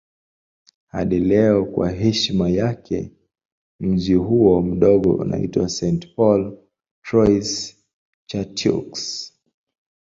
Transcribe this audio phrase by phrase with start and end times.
[0.87, 3.11] Hadi leo kwa heshima yake
[3.79, 6.15] mji huo mdogo unaitwa St.
[6.15, 6.57] Paul
[7.05, 9.31] Trois-Chateaux.